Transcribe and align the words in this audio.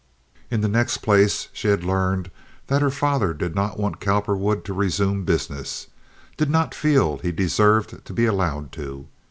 In 0.49 0.61
the 0.61 0.67
next 0.67 0.97
place 1.03 1.49
she 1.53 1.67
had 1.67 1.83
learned 1.83 2.31
that 2.65 2.81
her 2.81 2.89
father 2.89 3.35
did 3.35 3.53
not 3.53 3.77
want 3.79 3.99
Cowperwood 3.99 4.65
to 4.65 4.73
resume 4.73 5.25
business—did 5.25 6.49
not 6.49 6.73
feel 6.73 7.17
he 7.19 7.31
deserved 7.31 8.03
to 8.03 8.11
be 8.11 8.25
allowed 8.25 8.71
to. 8.71 9.05